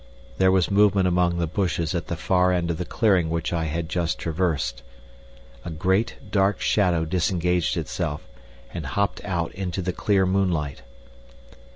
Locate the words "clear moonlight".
9.93-10.81